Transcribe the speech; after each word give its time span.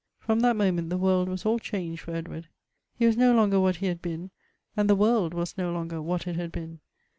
From 0.17 0.39
that 0.39 0.55
moment 0.55 0.89
the 0.89 0.97
world 0.97 1.29
was 1.29 1.45
all 1.45 1.59
changed 1.59 2.01
for 2.01 2.15
Ed 2.15 2.27
ward. 2.27 2.47
He 2.97 3.05
was 3.05 3.17
no 3.17 3.35
longer 3.35 3.59
what 3.59 3.75
he 3.75 3.85
had 3.85 4.01
been, 4.01 4.31
and 4.75 4.89
the 4.89 4.95
world 4.95 5.31
was 5.35 5.59
no 5.59 5.71
longer 5.71 6.01
what 6.01 6.25
it 6.25 6.35
had 6.37 6.51
been. 6.51 6.79